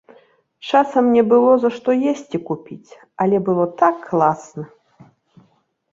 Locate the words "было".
1.33-1.51, 3.51-3.65